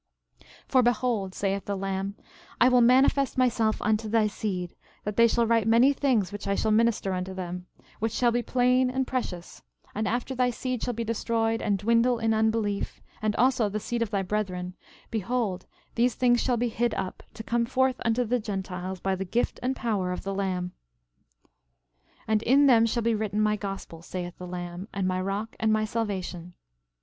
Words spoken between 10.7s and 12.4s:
shall be destroyed, and dwindle in